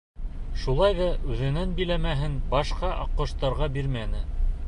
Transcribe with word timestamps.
Шулай 0.61 0.95
ҙа 0.99 1.09
үҙенең 1.33 1.75
биләмәһен 1.81 2.39
башҡа 2.55 2.91
аҡҡоштарға 3.05 3.71
бирмәне. 3.79 4.27